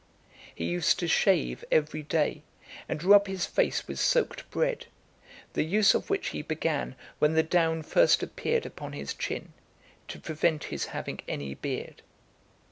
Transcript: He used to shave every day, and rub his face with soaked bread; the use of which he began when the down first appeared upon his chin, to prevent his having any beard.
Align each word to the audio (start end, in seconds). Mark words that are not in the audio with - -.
He 0.55 0.65
used 0.65 0.97
to 0.97 1.07
shave 1.07 1.63
every 1.71 2.01
day, 2.01 2.41
and 2.89 3.03
rub 3.03 3.27
his 3.27 3.45
face 3.45 3.87
with 3.87 3.99
soaked 3.99 4.49
bread; 4.49 4.87
the 5.53 5.61
use 5.61 5.93
of 5.93 6.09
which 6.09 6.29
he 6.29 6.41
began 6.41 6.95
when 7.19 7.35
the 7.35 7.43
down 7.43 7.83
first 7.83 8.23
appeared 8.23 8.65
upon 8.65 8.93
his 8.93 9.13
chin, 9.13 9.53
to 10.07 10.19
prevent 10.19 10.63
his 10.73 10.85
having 10.85 11.19
any 11.27 11.53
beard. 11.53 12.01